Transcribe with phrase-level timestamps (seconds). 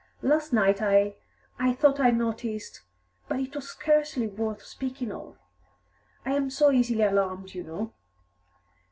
[0.23, 1.13] Last night I
[1.59, 2.81] I thought I noticed
[3.27, 5.37] but it was scarcely worth speaking of;
[6.25, 7.93] I am so easily alarmed, you know."